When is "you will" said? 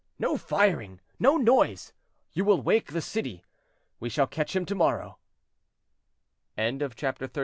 2.33-2.59